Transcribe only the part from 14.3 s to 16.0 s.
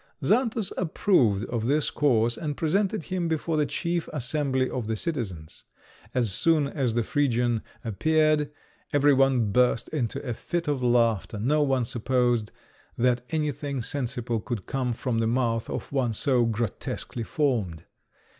could come from the mouth of